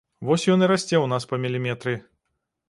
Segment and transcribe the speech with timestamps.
[0.27, 1.93] Вось ён і расце ў нас па міліметры.